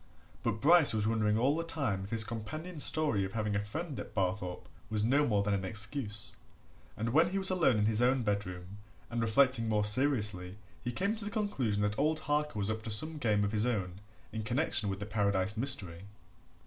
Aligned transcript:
But 0.41 0.59
Bryce 0.61 0.95
was 0.95 1.05
wondering 1.05 1.37
all 1.37 1.55
the 1.55 1.63
time 1.63 2.03
if 2.05 2.09
his 2.09 2.23
companion's 2.23 2.83
story 2.83 3.23
of 3.23 3.33
having 3.33 3.55
a 3.55 3.59
friend 3.61 3.99
at 3.99 4.15
Barthorpe 4.15 4.67
was 4.89 5.03
no 5.03 5.27
more 5.27 5.43
than 5.43 5.53
an 5.53 5.63
excuse, 5.63 6.35
and 6.97 7.09
when 7.09 7.29
he 7.29 7.37
was 7.37 7.51
alone 7.51 7.77
in 7.77 7.85
his 7.85 8.01
own 8.01 8.23
bedroom 8.23 8.79
and 9.11 9.21
reflecting 9.21 9.69
more 9.69 9.85
seriously 9.85 10.57
he 10.83 10.91
came 10.91 11.15
to 11.17 11.23
the 11.23 11.29
conclusion 11.29 11.83
that 11.83 11.99
old 11.99 12.21
Harker 12.21 12.57
was 12.57 12.71
up 12.71 12.81
to 12.81 12.89
some 12.89 13.19
game 13.19 13.43
of 13.43 13.51
his 13.51 13.67
own 13.67 13.99
in 14.31 14.41
connection 14.41 14.89
with 14.89 14.99
the 14.99 15.05
Paradise 15.05 15.55
mystery. 15.55 16.05